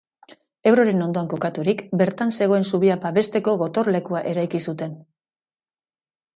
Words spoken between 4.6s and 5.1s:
zuten.